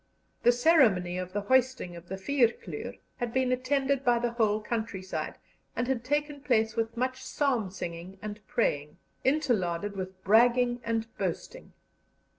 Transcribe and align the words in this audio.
The 0.41 0.51
ceremony 0.51 1.19
of 1.19 1.31
the 1.33 1.41
hoisting 1.41 1.95
of 1.95 2.09
the 2.09 2.15
Vierkleur 2.17 2.95
had 3.17 3.31
been 3.31 3.51
attended 3.51 4.03
by 4.03 4.17
the 4.17 4.31
whole 4.31 4.59
countryside, 4.59 5.35
and 5.75 5.87
had 5.87 6.03
taken 6.03 6.41
place 6.41 6.75
with 6.75 6.97
much 6.97 7.23
psalm 7.23 7.69
singing 7.69 8.17
and 8.19 8.39
praying, 8.47 8.97
interlarded 9.23 9.95
with 9.95 10.23
bragging 10.23 10.81
and 10.83 11.05
boasting. 11.19 11.73